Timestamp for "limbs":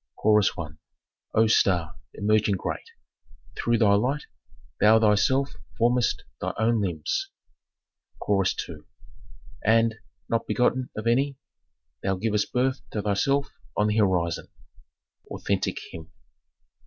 6.81-7.29